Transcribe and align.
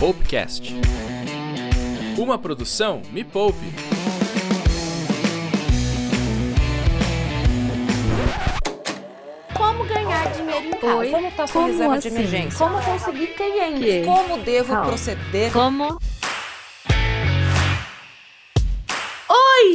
Poupecast. 0.00 0.72
Uma 2.16 2.38
produção 2.38 3.02
Me 3.12 3.22
Poupe. 3.22 3.66
Como 9.54 9.84
ganhar 9.84 10.32
dinheiro 10.32 10.66
em 10.66 10.70
casa? 10.70 10.94
Oi? 10.96 11.10
Como 11.10 11.26
está 11.26 11.46
sua 11.46 11.52
Como 11.60 11.66
reserva 11.72 11.98
de 11.98 12.08
assim? 12.08 12.16
emergência? 12.16 12.58
Como 12.58 12.82
conseguir 12.82 13.26
clientes? 13.28 13.80
Que? 13.80 14.04
Como 14.04 14.38
devo 14.38 14.68
Calma. 14.72 14.86
proceder? 14.86 15.52
Como? 15.52 15.98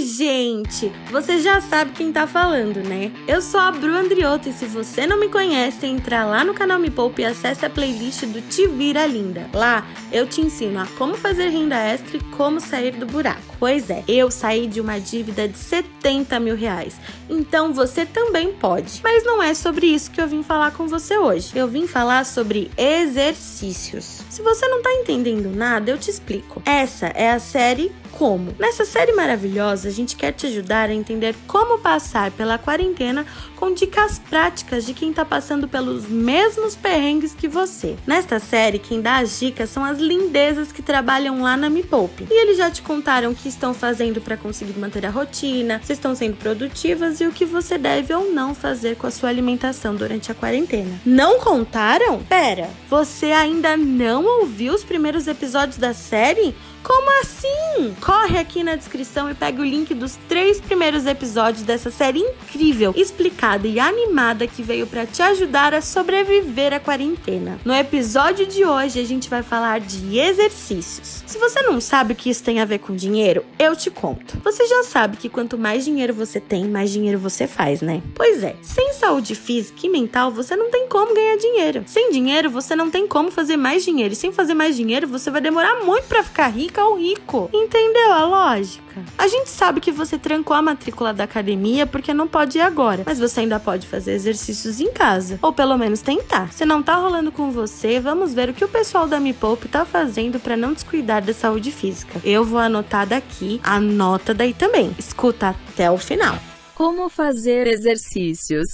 Gente! 0.06 0.92
Você 1.12 1.40
já 1.40 1.60
sabe 1.60 1.92
quem 1.92 2.12
tá 2.12 2.28
falando, 2.28 2.78
né? 2.78 3.12
Eu 3.28 3.42
sou 3.42 3.60
a 3.60 3.72
Bru 3.72 3.94
Andriotto 3.94 4.50
e 4.50 4.54
se 4.54 4.66
você 4.66 5.06
não 5.08 5.20
me 5.20 5.30
conhece, 5.30 5.86
entra 5.86 6.24
lá 6.24 6.44
no 6.44 6.54
canal 6.54 6.80
Me 6.80 6.90
Poupe 6.90 7.22
e 7.22 7.26
acesse 7.26 7.66
a 7.66 7.70
playlist 7.70 8.26
do 8.26 8.42
Te 8.42 8.68
Vira 8.68 9.06
Linda. 9.06 9.50
Lá 9.54 9.86
eu 10.12 10.28
te 10.28 10.42
ensino 10.42 10.80
a 10.80 10.86
como 10.98 11.16
fazer 11.16 11.50
renda 11.50 11.76
extra 11.76 12.18
e 12.18 12.24
como 12.36 12.60
sair 12.60 12.92
do 12.92 13.06
buraco. 13.06 13.55
Pois 13.66 13.90
é, 13.90 14.04
eu 14.08 14.30
saí 14.30 14.68
de 14.68 14.80
uma 14.80 15.00
dívida 15.00 15.48
de 15.48 15.58
70 15.58 16.40
mil 16.40 16.56
reais. 16.56 16.98
Então 17.28 17.74
você 17.74 18.06
também 18.06 18.54
pode. 18.54 19.02
Mas 19.04 19.24
não 19.24 19.42
é 19.42 19.56
sobre 19.56 19.88
isso 19.88 20.12
que 20.12 20.22
eu 20.22 20.28
vim 20.28 20.44
falar 20.44 20.70
com 20.70 20.88
você 20.88 21.18
hoje. 21.18 21.50
Eu 21.56 21.68
vim 21.68 21.88
falar 21.88 22.28
sobre 22.28 22.70
exercícios. 22.78 24.24
Se 24.30 24.44
você 24.44 24.68
não 24.68 24.84
tá 24.84 24.94
entendendo 24.94 25.50
nada, 25.50 25.90
eu 25.90 25.98
te 25.98 26.12
explico. 26.12 26.62
Essa 26.64 27.08
é 27.08 27.32
a 27.32 27.40
série 27.40 27.92
Como. 28.12 28.54
Nessa 28.60 28.86
série 28.86 29.14
maravilhosa, 29.14 29.90
a 29.90 29.92
gente 29.92 30.16
quer 30.16 30.32
te 30.32 30.46
ajudar 30.46 30.90
a 30.90 30.94
entender 30.94 31.36
como 31.48 31.80
passar 31.80 32.32
pela 32.32 32.58
quarentena 32.58 33.26
com 33.56 33.74
dicas 33.74 34.20
práticas 34.20 34.86
de 34.86 34.94
quem 34.94 35.12
tá 35.12 35.26
passando 35.26 35.68
pelos 35.68 36.08
mesmos 36.08 36.76
perrengues 36.76 37.34
que 37.34 37.48
você. 37.48 37.96
Nesta 38.06 38.40
série, 38.40 38.80
quem 38.80 39.02
dá 39.02 39.18
as 39.18 39.40
dicas 39.40 39.70
são 39.70 39.84
as 39.84 39.98
lindezas 39.98 40.72
que 40.72 40.82
trabalham 40.82 41.42
lá 41.42 41.58
na 41.58 41.70
Me 41.70 41.84
Poupe. 41.84 42.28
E 42.30 42.42
eles 42.42 42.58
já 42.58 42.70
te 42.70 42.82
contaram 42.82 43.34
que 43.34 43.50
estão 43.56 43.74
fazendo 43.74 44.22
para 44.22 44.38
conseguir 44.38 44.78
manter 44.78 45.06
a 45.06 45.10
rotina, 45.10 45.82
se 45.84 45.94
estão 45.94 46.14
sendo 46.16 46.38
produtivas 46.38 47.20
e 47.20 47.26
o 47.26 47.32
que 47.32 47.46
você 47.46 47.78
deve 47.78 48.14
ou 48.14 48.32
não 48.32 48.54
fazer 48.54 48.96
com 48.96 49.08
a 49.08 49.12
sua 49.12 49.30
alimentação 49.30 49.96
durante 49.96 50.32
a 50.32 50.36
quarentena. 50.36 51.00
Não 51.06 51.40
contaram? 51.40 52.22
Pera, 52.24 52.70
você 52.90 53.32
ainda 53.32 53.76
não 53.76 54.26
ouviu 54.42 54.74
os 54.74 54.84
primeiros 54.84 55.28
episódios 55.28 55.78
da 55.78 55.94
série? 55.94 56.54
Como 56.86 57.20
assim? 57.20 57.96
Corre 58.00 58.38
aqui 58.38 58.64
na 58.64 58.76
descrição 58.76 59.28
e 59.28 59.34
pega 59.34 59.60
o 59.60 59.66
link 59.66 59.92
dos 59.96 60.20
três 60.30 60.62
primeiros 60.62 61.08
episódios 61.08 61.64
dessa 61.64 61.90
série 61.90 62.20
incrível, 62.20 62.94
explicada 62.96 63.68
e 63.68 63.80
animada 63.80 64.46
que 64.46 64.62
veio 64.62 64.86
para 64.86 65.04
te 65.04 65.20
ajudar 65.24 65.74
a 65.74 65.82
sobreviver 65.82 66.74
à 66.74 66.80
quarentena. 66.80 67.60
No 67.66 67.74
episódio 67.74 68.46
de 68.46 68.64
hoje 68.64 69.00
a 69.00 69.04
gente 69.04 69.28
vai 69.32 69.42
falar 69.42 69.80
de 69.80 70.20
exercícios. 70.20 71.24
Se 71.26 71.40
você 71.40 71.64
não 71.64 71.82
sabe 71.82 72.14
o 72.14 72.16
que 72.16 72.30
isso 72.30 72.44
tem 72.44 72.60
a 72.60 72.66
ver 72.66 72.78
com 72.78 72.96
dinheiro, 72.96 73.44
eu 73.58 73.76
te 73.76 73.90
conto. 73.90 74.38
Você 74.44 74.68
já 74.68 74.84
sabe 74.84 75.18
que 75.18 75.28
quanto 75.28 75.58
mais 75.58 75.84
dinheiro 75.84 76.14
você 76.14 76.40
tem, 76.40 76.66
mais 76.66 76.92
dinheiro 76.92 77.18
você 77.18 77.48
faz, 77.48 77.82
né? 77.82 78.04
Pois 78.14 78.44
é, 78.44 78.56
sem 78.62 78.94
saúde 78.94 79.34
física 79.34 79.88
e 79.88 79.90
mental 79.90 80.30
você 80.30 80.56
não 80.56 80.70
tem 80.70 80.88
como 80.88 81.16
ganhar 81.16 81.38
dinheiro. 81.38 81.84
Sem 81.88 82.12
dinheiro 82.12 82.52
você 82.52 82.76
não 82.76 82.92
tem 82.92 83.08
como 83.08 83.32
fazer 83.32 83.58
mais 83.58 83.84
dinheiro. 83.84 84.14
E 84.14 84.16
sem 84.16 84.32
fazer 84.32 84.54
mais 84.54 84.76
dinheiro 84.76 85.08
você 85.08 85.32
vai 85.32 85.42
demorar 85.42 85.84
muito 85.84 86.06
para 86.06 86.22
ficar 86.22 86.50
rica 86.50 86.75
ou 86.84 86.98
rico. 86.98 87.50
Entendeu 87.54 88.12
a 88.12 88.26
lógica? 88.26 89.04
A 89.18 89.28
gente 89.28 89.50
sabe 89.50 89.80
que 89.80 89.92
você 89.92 90.18
trancou 90.18 90.56
a 90.56 90.62
matrícula 90.62 91.14
da 91.14 91.26
academia 91.26 91.86
porque 91.86 92.14
não 92.14 92.28
pode 92.28 92.58
ir 92.58 92.62
agora, 92.62 93.04
mas 93.06 93.20
você 93.20 93.42
ainda 93.42 93.60
pode 93.60 93.88
fazer 93.88 94.14
exercícios 94.14 94.80
em 94.80 94.92
casa, 94.92 95.38
ou 95.42 95.52
pelo 95.52 95.78
menos 95.78 96.02
tentar. 96.02 96.52
Se 96.52 96.66
não 96.66 96.82
tá 96.82 96.96
rolando 96.96 97.32
com 97.32 97.52
você, 97.52 98.00
vamos 98.00 98.34
ver 98.34 98.50
o 98.50 98.54
que 98.54 98.64
o 98.64 98.70
pessoal 98.70 99.08
da 99.08 99.20
Me 99.20 99.34
Poupe 99.34 99.68
tá 99.68 99.86
fazendo 99.86 100.40
para 100.40 100.58
não 100.58 100.74
descuidar 100.74 101.22
da 101.22 101.34
saúde 101.34 101.72
física. 101.72 102.20
Eu 102.24 102.44
vou 102.44 102.60
anotar 102.60 103.06
daqui, 103.06 103.60
anota 103.64 104.34
daí 104.34 104.54
também. 104.54 104.96
Escuta 104.98 105.50
até 105.50 105.90
o 105.92 105.98
final. 105.98 106.38
Como 106.74 107.10
fazer 107.10 107.68
exercícios? 107.68 108.68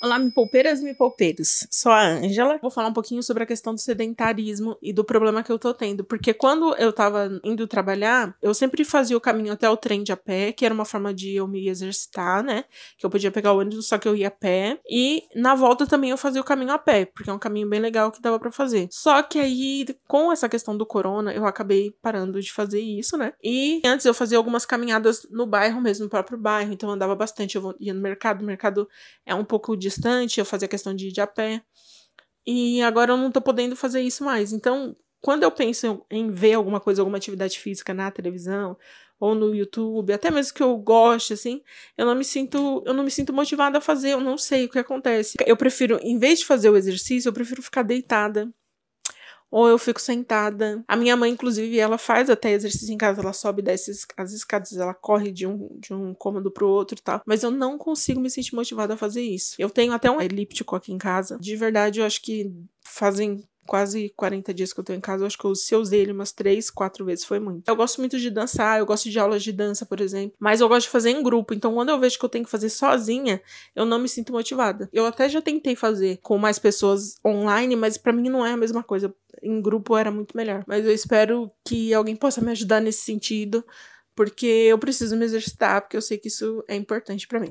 Olá, 0.00 0.16
me 0.16 0.30
poupeiras 0.30 0.78
e 0.80 0.84
me 0.84 0.94
poupeiros. 0.94 1.66
Sou 1.72 1.90
a 1.90 2.00
Ângela. 2.00 2.56
Vou 2.62 2.70
falar 2.70 2.86
um 2.86 2.92
pouquinho 2.92 3.20
sobre 3.20 3.42
a 3.42 3.46
questão 3.46 3.74
do 3.74 3.80
sedentarismo 3.80 4.78
e 4.80 4.92
do 4.92 5.02
problema 5.02 5.42
que 5.42 5.50
eu 5.50 5.58
tô 5.58 5.74
tendo. 5.74 6.04
Porque 6.04 6.32
quando 6.32 6.72
eu 6.76 6.92
tava 6.92 7.40
indo 7.42 7.66
trabalhar, 7.66 8.32
eu 8.40 8.54
sempre 8.54 8.84
fazia 8.84 9.16
o 9.16 9.20
caminho 9.20 9.52
até 9.52 9.68
o 9.68 9.76
trem 9.76 10.04
de 10.04 10.12
a 10.12 10.16
pé, 10.16 10.52
que 10.52 10.64
era 10.64 10.72
uma 10.72 10.84
forma 10.84 11.12
de 11.12 11.34
eu 11.34 11.48
me 11.48 11.68
exercitar, 11.68 12.44
né? 12.44 12.64
Que 12.96 13.04
eu 13.04 13.10
podia 13.10 13.32
pegar 13.32 13.52
o 13.52 13.58
ônibus, 13.58 13.88
só 13.88 13.98
que 13.98 14.06
eu 14.06 14.14
ia 14.14 14.28
a 14.28 14.30
pé. 14.30 14.78
E 14.88 15.24
na 15.34 15.56
volta 15.56 15.84
também 15.84 16.10
eu 16.10 16.16
fazia 16.16 16.40
o 16.40 16.44
caminho 16.44 16.70
a 16.70 16.78
pé, 16.78 17.06
porque 17.06 17.28
é 17.28 17.32
um 17.32 17.38
caminho 17.38 17.68
bem 17.68 17.80
legal 17.80 18.12
que 18.12 18.22
dava 18.22 18.38
pra 18.38 18.52
fazer. 18.52 18.86
Só 18.92 19.20
que 19.24 19.40
aí, 19.40 19.84
com 20.06 20.30
essa 20.30 20.48
questão 20.48 20.76
do 20.76 20.86
corona, 20.86 21.34
eu 21.34 21.44
acabei 21.44 21.90
parando 22.00 22.40
de 22.40 22.52
fazer 22.52 22.80
isso, 22.80 23.16
né? 23.16 23.32
E 23.42 23.82
antes 23.84 24.06
eu 24.06 24.14
fazia 24.14 24.38
algumas 24.38 24.64
caminhadas 24.64 25.26
no 25.28 25.44
bairro 25.44 25.80
mesmo, 25.80 26.04
no 26.04 26.10
próprio 26.10 26.38
bairro. 26.38 26.72
Então 26.72 26.88
eu 26.88 26.94
andava 26.94 27.16
bastante. 27.16 27.56
Eu 27.56 27.74
ia 27.80 27.92
no 27.92 28.00
mercado, 28.00 28.42
o 28.42 28.44
mercado 28.44 28.88
é 29.26 29.34
um 29.34 29.44
pouco 29.44 29.76
distante, 29.88 30.40
eu 30.40 30.44
fazia 30.44 30.68
questão 30.68 30.94
de 30.94 31.08
ir 31.08 31.12
de 31.12 31.20
a 31.20 31.26
pé. 31.26 31.62
E 32.46 32.80
agora 32.82 33.12
eu 33.12 33.16
não 33.16 33.30
tô 33.30 33.40
podendo 33.40 33.76
fazer 33.76 34.00
isso 34.00 34.24
mais. 34.24 34.52
Então, 34.52 34.96
quando 35.20 35.42
eu 35.42 35.50
penso 35.50 36.04
em 36.10 36.30
ver 36.30 36.54
alguma 36.54 36.80
coisa, 36.80 37.02
alguma 37.02 37.18
atividade 37.18 37.58
física 37.58 37.92
na 37.92 38.10
televisão 38.10 38.76
ou 39.20 39.34
no 39.34 39.54
YouTube, 39.54 40.12
até 40.12 40.30
mesmo 40.30 40.54
que 40.54 40.62
eu 40.62 40.76
goste 40.76 41.32
assim, 41.32 41.60
eu 41.96 42.06
não 42.06 42.14
me 42.14 42.24
sinto, 42.24 42.82
eu 42.86 42.94
não 42.94 43.02
me 43.02 43.10
sinto 43.10 43.32
motivada 43.32 43.78
a 43.78 43.80
fazer, 43.80 44.12
eu 44.12 44.20
não 44.20 44.38
sei 44.38 44.66
o 44.66 44.68
que 44.68 44.78
acontece. 44.78 45.36
Eu 45.44 45.56
prefiro, 45.56 45.98
em 46.02 46.18
vez 46.18 46.38
de 46.38 46.46
fazer 46.46 46.70
o 46.70 46.76
exercício, 46.76 47.28
eu 47.28 47.32
prefiro 47.32 47.60
ficar 47.60 47.82
deitada. 47.82 48.48
Ou 49.50 49.68
eu 49.68 49.78
fico 49.78 50.00
sentada. 50.00 50.84
A 50.86 50.96
minha 50.96 51.16
mãe, 51.16 51.30
inclusive, 51.30 51.78
ela 51.78 51.98
faz 51.98 52.28
até 52.28 52.52
exercício 52.52 52.92
em 52.92 52.98
casa. 52.98 53.20
Ela 53.20 53.32
sobe 53.32 53.62
e 53.62 53.64
desce 53.64 53.90
as 54.16 54.32
escadas, 54.32 54.76
ela 54.76 54.94
corre 54.94 55.30
de 55.30 55.46
um, 55.46 55.68
de 55.78 55.94
um 55.94 56.14
cômodo 56.14 56.50
pro 56.50 56.68
outro 56.68 56.98
e 56.98 57.02
tal. 57.02 57.22
Mas 57.26 57.42
eu 57.42 57.50
não 57.50 57.78
consigo 57.78 58.20
me 58.20 58.30
sentir 58.30 58.54
motivada 58.54 58.94
a 58.94 58.96
fazer 58.96 59.22
isso. 59.22 59.54
Eu 59.58 59.70
tenho 59.70 59.92
até 59.92 60.10
um 60.10 60.20
elíptico 60.20 60.76
aqui 60.76 60.92
em 60.92 60.98
casa. 60.98 61.38
De 61.40 61.56
verdade, 61.56 62.00
eu 62.00 62.06
acho 62.06 62.22
que 62.22 62.52
fazem 62.84 63.42
quase 63.68 64.10
40 64.16 64.54
dias 64.54 64.72
que 64.72 64.80
eu 64.80 64.84
tô 64.84 64.94
em 64.94 65.00
casa, 65.00 65.22
eu 65.22 65.26
acho 65.26 65.36
que 65.36 65.44
eu, 65.44 65.54
se 65.54 65.74
eu 65.74 65.80
usei 65.80 66.00
ele 66.00 66.12
umas 66.12 66.32
3, 66.32 66.70
4 66.70 67.04
vezes, 67.04 67.26
foi 67.26 67.38
muito. 67.38 67.68
Eu 67.68 67.76
gosto 67.76 67.98
muito 67.98 68.18
de 68.18 68.30
dançar, 68.30 68.78
eu 68.78 68.86
gosto 68.86 69.10
de 69.10 69.18
aulas 69.18 69.42
de 69.42 69.52
dança, 69.52 69.84
por 69.84 70.00
exemplo, 70.00 70.34
mas 70.40 70.62
eu 70.62 70.68
gosto 70.68 70.86
de 70.86 70.90
fazer 70.90 71.10
em 71.10 71.22
grupo, 71.22 71.52
então 71.52 71.74
quando 71.74 71.90
eu 71.90 72.00
vejo 72.00 72.18
que 72.18 72.24
eu 72.24 72.30
tenho 72.30 72.46
que 72.46 72.50
fazer 72.50 72.70
sozinha, 72.70 73.42
eu 73.76 73.84
não 73.84 73.98
me 73.98 74.08
sinto 74.08 74.32
motivada. 74.32 74.88
Eu 74.90 75.04
até 75.04 75.28
já 75.28 75.42
tentei 75.42 75.76
fazer 75.76 76.18
com 76.22 76.38
mais 76.38 76.58
pessoas 76.58 77.16
online, 77.24 77.76
mas 77.76 77.98
para 77.98 78.12
mim 78.12 78.30
não 78.30 78.44
é 78.44 78.52
a 78.52 78.56
mesma 78.56 78.82
coisa. 78.82 79.14
Em 79.48 79.62
grupo 79.62 79.96
era 79.96 80.10
muito 80.10 80.36
melhor. 80.36 80.62
Mas 80.66 80.84
eu 80.84 80.92
espero 80.92 81.50
que 81.66 81.94
alguém 81.94 82.14
possa 82.14 82.42
me 82.42 82.50
ajudar 82.50 82.80
nesse 82.80 83.02
sentido, 83.02 83.64
porque 84.14 84.46
eu 84.46 84.78
preciso 84.78 85.16
me 85.16 85.24
exercitar, 85.24 85.80
porque 85.80 85.96
eu 85.96 86.02
sei 86.02 86.18
que 86.18 86.28
isso 86.28 86.62
é 86.68 86.76
importante 86.76 87.26
para 87.26 87.40
mim. 87.40 87.48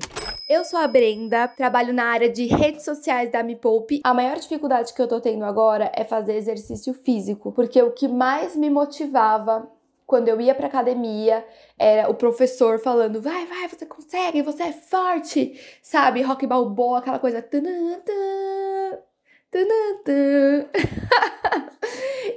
Eu 0.48 0.64
sou 0.64 0.78
a 0.78 0.86
Brenda, 0.86 1.48
trabalho 1.48 1.92
na 1.92 2.04
área 2.04 2.28
de 2.28 2.46
redes 2.46 2.84
sociais 2.84 3.32
da 3.32 3.42
Me 3.42 3.56
Poupe. 3.56 4.00
A 4.04 4.14
maior 4.14 4.36
dificuldade 4.36 4.94
que 4.94 5.02
eu 5.02 5.08
tô 5.08 5.20
tendo 5.20 5.44
agora 5.44 5.90
é 5.94 6.04
fazer 6.04 6.36
exercício 6.36 6.94
físico, 6.94 7.50
porque 7.50 7.82
o 7.82 7.90
que 7.90 8.06
mais 8.06 8.54
me 8.54 8.70
motivava 8.70 9.68
quando 10.06 10.28
eu 10.28 10.40
ia 10.40 10.54
pra 10.54 10.68
academia 10.68 11.44
era 11.78 12.08
o 12.08 12.14
professor 12.14 12.78
falando: 12.78 13.20
vai, 13.20 13.44
vai, 13.46 13.68
você 13.68 13.84
consegue, 13.84 14.42
você 14.42 14.62
é 14.62 14.72
forte, 14.72 15.60
sabe? 15.82 16.22
Rock 16.22 16.46
balboa, 16.46 17.00
aquela 17.00 17.18
coisa. 17.18 17.42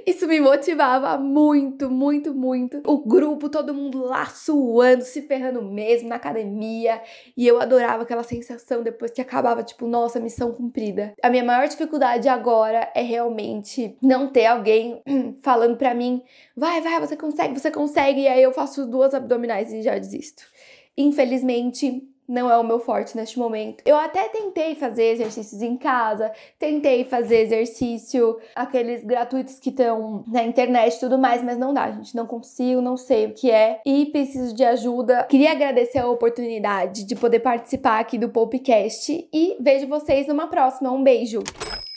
Isso 0.06 0.26
me 0.26 0.40
motivava 0.40 1.16
muito, 1.16 1.90
muito, 1.90 2.34
muito. 2.34 2.82
O 2.86 2.98
grupo, 2.98 3.48
todo 3.48 3.74
mundo 3.74 4.02
lá 4.04 4.26
suando, 4.26 5.04
se 5.04 5.22
ferrando 5.22 5.62
mesmo 5.62 6.08
na 6.08 6.16
academia. 6.16 7.00
E 7.36 7.46
eu 7.46 7.60
adorava 7.60 8.02
aquela 8.02 8.22
sensação 8.22 8.82
depois 8.82 9.10
que 9.10 9.20
acabava, 9.20 9.62
tipo, 9.62 9.86
nossa, 9.86 10.20
missão 10.20 10.52
cumprida. 10.52 11.12
A 11.22 11.30
minha 11.30 11.44
maior 11.44 11.68
dificuldade 11.68 12.28
agora 12.28 12.90
é 12.94 13.02
realmente 13.02 13.96
não 14.02 14.28
ter 14.28 14.46
alguém 14.46 15.02
falando 15.42 15.76
pra 15.76 15.94
mim: 15.94 16.22
vai, 16.56 16.80
vai, 16.80 17.00
você 17.00 17.16
consegue, 17.16 17.58
você 17.58 17.70
consegue. 17.70 18.22
E 18.22 18.28
aí 18.28 18.42
eu 18.42 18.52
faço 18.52 18.86
duas 18.86 19.14
abdominais 19.14 19.72
e 19.72 19.82
já 19.82 19.98
desisto. 19.98 20.42
Infelizmente, 20.96 22.02
não 22.32 22.50
é 22.50 22.56
o 22.56 22.64
meu 22.64 22.80
forte 22.80 23.16
neste 23.16 23.38
momento. 23.38 23.82
Eu 23.84 23.96
até 23.96 24.28
tentei 24.28 24.74
fazer 24.74 25.10
exercícios 25.10 25.60
em 25.60 25.76
casa, 25.76 26.32
tentei 26.58 27.04
fazer 27.04 27.42
exercício, 27.42 28.38
aqueles 28.56 29.04
gratuitos 29.04 29.58
que 29.58 29.68
estão 29.68 30.24
na 30.26 30.42
internet 30.42 30.94
e 30.94 31.00
tudo 31.00 31.18
mais, 31.18 31.42
mas 31.42 31.58
não 31.58 31.74
dá, 31.74 31.90
gente. 31.90 32.16
Não 32.16 32.26
consigo, 32.26 32.80
não 32.80 32.96
sei 32.96 33.26
o 33.26 33.34
que 33.34 33.50
é 33.50 33.80
e 33.84 34.06
preciso 34.06 34.54
de 34.54 34.64
ajuda. 34.64 35.24
Queria 35.24 35.52
agradecer 35.52 35.98
a 35.98 36.08
oportunidade 36.08 37.04
de 37.04 37.14
poder 37.14 37.40
participar 37.40 38.00
aqui 38.00 38.16
do 38.16 38.30
Popcast 38.30 39.28
e 39.32 39.56
vejo 39.60 39.86
vocês 39.86 40.26
numa 40.26 40.46
próxima. 40.46 40.90
Um 40.90 41.02
beijo! 41.02 41.42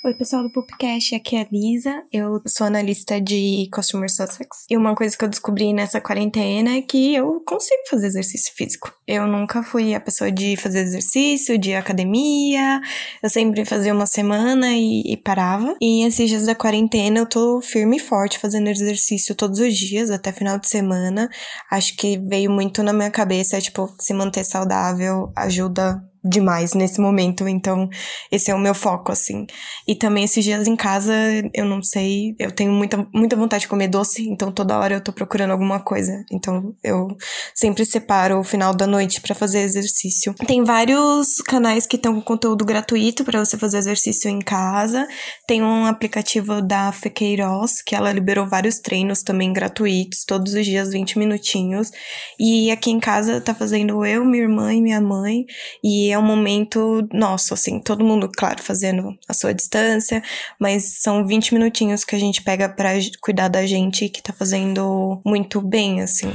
Oi, 0.06 0.14
pessoal 0.14 0.44
do 0.44 0.52
Popcast, 0.52 1.16
aqui 1.16 1.36
é 1.36 1.42
a 1.42 1.48
Lisa. 1.52 2.04
Eu 2.14 2.40
sou 2.46 2.68
analista 2.68 3.20
de 3.20 3.68
Customer 3.74 4.08
Success. 4.08 4.68
E 4.70 4.78
uma 4.78 4.94
coisa 4.94 5.18
que 5.18 5.26
eu 5.26 5.28
descobri 5.28 5.74
nessa 5.74 6.00
quarentena 6.00 6.78
é 6.78 6.82
que 6.84 7.16
eu 7.16 7.42
consigo 7.44 7.82
fazer 7.90 8.06
exercício 8.06 8.54
físico. 8.54 8.94
Eu 9.08 9.26
nunca 9.26 9.64
fui 9.64 9.96
a 9.96 10.00
pessoa 10.00 10.32
de 10.32 10.58
fazer 10.58 10.82
exercício, 10.82 11.58
de 11.58 11.74
academia. 11.74 12.80
Eu 13.24 13.32
sempre 13.32 13.66
fazia 13.66 13.96
uma 13.96 14.06
semana 14.06 14.76
e, 14.76 15.02
e 15.12 15.18
parava. 15.18 15.76
E 15.82 16.06
esses 16.06 16.30
dias 16.30 16.46
da 16.46 16.54
quarentena 16.54 17.18
eu 17.18 17.26
tô 17.26 17.60
firme 17.60 17.98
e 17.98 18.00
forte 18.00 18.38
fazendo 18.38 18.68
exercício 18.68 19.34
todos 19.34 19.60
os 19.60 19.76
dias, 19.76 20.12
até 20.12 20.32
final 20.32 20.60
de 20.60 20.70
semana. 20.70 21.28
Acho 21.72 21.98
que 21.98 22.20
veio 22.20 22.52
muito 22.52 22.84
na 22.84 22.94
minha 22.94 23.10
cabeça, 23.10 23.60
tipo, 23.60 23.92
se 24.00 24.14
manter 24.14 24.44
saudável 24.44 25.34
ajuda 25.36 26.00
demais 26.26 26.74
nesse 26.74 27.00
momento, 27.00 27.48
então 27.48 27.88
esse 28.32 28.50
é 28.50 28.56
o 28.56 28.60
meu 28.60 28.74
foco, 28.74 29.12
assim. 29.12 29.46
E 29.88 29.96
também 29.96 30.24
esses 30.24 30.44
dias 30.44 30.68
em 30.68 30.76
casa, 30.76 31.14
eu 31.54 31.66
não 31.66 31.84
sei, 31.84 32.36
eu 32.40 32.52
tenho 32.52 32.72
muita, 32.72 33.08
muita 33.14 33.36
vontade 33.36 33.62
de 33.62 33.68
comer 33.68 33.88
doce, 33.88 34.28
então 34.28 34.52
toda 34.52 34.78
hora 34.78 34.96
eu 34.96 35.02
tô 35.02 35.14
procurando 35.14 35.52
alguma 35.52 35.80
coisa. 35.80 36.24
Então 36.32 36.76
eu 36.84 37.08
sempre 37.54 37.86
separo 37.86 38.40
o 38.40 38.44
final 38.44 38.74
da 38.74 38.88
noite 38.88 39.22
para 39.22 39.36
fazer 39.36 39.60
exercício. 39.60 40.34
Tem 40.48 40.64
vários 40.64 41.38
canais 41.46 41.86
que 41.86 41.96
estão 41.96 42.16
com 42.16 42.22
conteúdo 42.22 42.66
gratuito 42.66 43.24
para 43.24 43.44
você 43.44 43.58
fazer 43.58 43.78
exercício 43.78 44.30
em 44.30 44.40
casa. 44.40 45.08
Tem 45.48 45.62
um 45.62 45.86
aplicativo 45.86 46.62
da 46.62 46.92
Fequeiroz, 46.92 47.82
que 47.86 47.96
ela 47.96 48.12
liberou 48.12 48.48
vários 48.48 48.80
treinos 48.80 49.22
também 49.22 49.54
gratuitos, 49.54 50.24
todos 50.26 50.54
os 50.54 50.66
dias 50.66 50.92
20 50.92 51.20
minutinhos. 51.20 51.92
E 52.40 52.72
aqui 52.72 52.90
em 52.90 53.00
casa 53.00 53.40
tá 53.40 53.54
fazendo 53.54 54.04
eu, 54.06 54.26
minha 54.26 54.44
irmã 54.44 54.74
e 54.74 54.82
minha 54.82 55.02
mãe, 55.02 55.46
e 55.84 56.15
é 56.16 56.20
um 56.20 56.24
momento 56.24 57.08
nosso, 57.14 57.54
assim, 57.54 57.80
todo 57.80 58.04
mundo, 58.04 58.30
claro, 58.36 58.62
fazendo 58.62 59.16
a 59.28 59.34
sua 59.34 59.54
distância, 59.54 60.24
mas 60.60 61.02
são 61.02 61.26
20 61.26 61.54
minutinhos 61.54 62.04
que 62.04 62.16
a 62.16 62.20
gente 62.20 62.42
pega 62.42 62.68
para 62.68 62.92
cuidar 63.22 63.48
da 63.48 63.66
gente 63.66 64.10
que 64.10 64.22
tá 64.22 64.34
fazendo 64.34 65.22
muito 65.26 65.62
bem, 65.62 66.02
assim. 66.02 66.32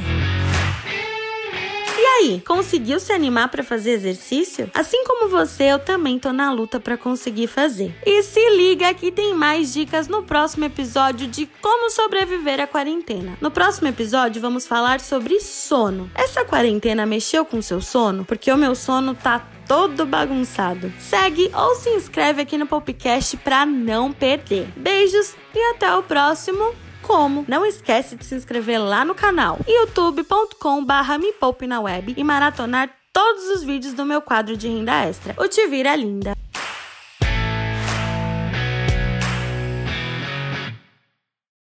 Aí, 2.21 2.39
conseguiu 2.47 3.01
se 3.01 3.15
animar 3.15 3.49
para 3.49 3.65
fazer 3.65 3.93
exercício? 3.93 4.71
Assim 4.75 5.05
como 5.05 5.31
você, 5.31 5.65
eu 5.65 5.79
também 5.79 6.19
tô 6.19 6.35
na 6.35 6.53
luta 6.53 6.79
para 6.79 6.99
conseguir 6.99 7.47
fazer. 7.47 7.95
E 8.05 8.23
se 8.23 8.47
liga 8.51 8.93
que 8.93 9.11
tem 9.11 9.33
mais 9.33 9.73
dicas 9.73 10.07
no 10.07 10.23
próximo 10.23 10.67
episódio 10.67 11.27
de 11.27 11.47
como 11.63 11.89
sobreviver 11.89 12.61
à 12.61 12.67
quarentena. 12.67 13.39
No 13.41 13.51
próximo 13.51 13.89
episódio 13.89 14.39
vamos 14.39 14.67
falar 14.67 15.01
sobre 15.01 15.41
sono. 15.41 16.11
Essa 16.15 16.45
quarentena 16.45 17.07
mexeu 17.07 17.43
com 17.43 17.63
seu 17.63 17.81
sono? 17.81 18.23
Porque 18.23 18.53
o 18.53 18.57
meu 18.59 18.75
sono 18.75 19.15
tá 19.15 19.43
todo 19.67 20.05
bagunçado. 20.05 20.93
Segue 20.99 21.51
ou 21.55 21.75
se 21.77 21.89
inscreve 21.89 22.43
aqui 22.43 22.59
no 22.59 22.67
podcast 22.67 23.35
para 23.39 23.65
não 23.65 24.13
perder. 24.13 24.69
Beijos 24.77 25.35
e 25.55 25.71
até 25.71 25.97
o 25.97 26.03
próximo 26.03 26.75
como. 27.11 27.45
Não 27.49 27.67
esquece 27.67 28.15
de 28.15 28.25
se 28.25 28.37
inscrever 28.37 28.81
lá 28.81 29.05
no 29.05 29.17
canal 29.17 29.59
youtube.com 29.67 30.85
barra 30.85 31.19
me 31.19 31.33
poupe 31.33 31.67
na 31.67 31.81
web 31.81 32.15
e 32.17 32.23
maratonar 32.23 32.89
todos 33.13 33.49
os 33.49 33.65
vídeos 33.65 33.95
do 33.95 34.07
meu 34.07 34.23
quadro 34.23 34.57
de 34.57 34.69
renda 34.69 35.09
extra. 35.09 35.35
O 35.37 35.49
Te 35.49 35.67
Vira 35.67 35.97
Linda. 35.97 36.37